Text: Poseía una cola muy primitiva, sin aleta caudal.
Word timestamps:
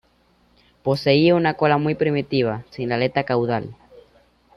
Poseía 0.81 1.35
una 1.35 1.53
cola 1.53 1.77
muy 1.77 1.93
primitiva, 1.93 2.63
sin 2.71 2.91
aleta 2.91 3.23
caudal. 3.23 3.75